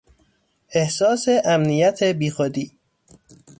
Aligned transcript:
احساس 0.75 1.25
امنیت 1.45 2.03
بیخودی 2.03 2.71